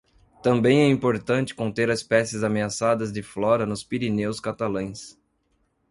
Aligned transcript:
Também 0.41 0.79
é 0.81 0.87
importante 0.89 1.53
conter 1.53 1.87
espécies 1.89 2.41
ameaçadas 2.43 3.11
de 3.11 3.21
flora 3.21 3.67
nos 3.67 3.83
Pireneus 3.83 4.39
catalães. 4.39 5.15